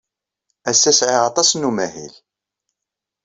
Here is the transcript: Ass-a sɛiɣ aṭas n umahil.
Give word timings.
Ass-a 0.69 0.91
sɛiɣ 0.99 1.23
aṭas 1.29 1.49
n 1.53 1.67
umahil. 1.69 2.13